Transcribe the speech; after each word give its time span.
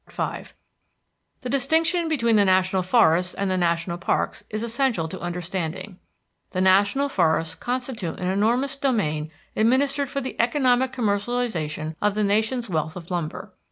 V 0.09 0.43
The 1.41 1.49
distinction 1.51 2.07
between 2.07 2.35
the 2.35 2.43
national 2.43 2.81
forests 2.81 3.35
and 3.35 3.51
the 3.51 3.55
national 3.55 3.99
parks 3.99 4.43
is 4.49 4.63
essential 4.63 5.07
to 5.07 5.19
understanding. 5.19 5.99
The 6.49 6.59
national 6.59 7.07
forests 7.07 7.53
constitute 7.53 8.19
an 8.19 8.25
enormous 8.31 8.75
domain 8.75 9.29
administered 9.55 10.09
for 10.09 10.19
the 10.19 10.35
economic 10.39 10.91
commercialization 10.91 11.93
of 12.01 12.15
the 12.15 12.23
nation's 12.23 12.67
wealth 12.67 12.95
of 12.95 13.11
lumber. 13.11 13.53